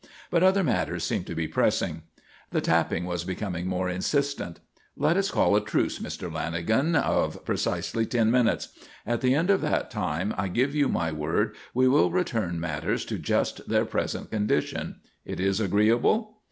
But 0.31 0.41
other 0.41 0.63
matters 0.63 1.03
seem 1.03 1.25
to 1.25 1.35
be 1.35 1.47
pressing." 1.47 2.01
The 2.49 2.59
tapping 2.59 3.05
was 3.05 3.23
becoming 3.23 3.67
more 3.67 3.87
insistent. 3.87 4.59
"Let 4.97 5.15
us 5.15 5.29
call 5.29 5.55
a 5.55 5.61
truce, 5.63 5.99
Mr. 5.99 6.27
Lanagan, 6.27 6.99
of 6.99 7.45
precisely 7.45 8.07
ten 8.07 8.31
minutes. 8.31 8.69
At 9.05 9.21
the 9.21 9.35
end 9.35 9.51
of 9.51 9.61
that 9.61 9.91
time 9.91 10.33
I 10.39 10.47
give 10.47 10.73
you 10.73 10.89
my 10.89 11.11
word 11.11 11.55
we 11.75 11.87
will 11.87 12.09
return 12.09 12.59
matters 12.59 13.05
to 13.05 13.19
just 13.19 13.69
their 13.69 13.85
present 13.85 14.31
condition. 14.31 14.95
It 15.23 15.39
is 15.39 15.59
agreeable?" 15.59 16.39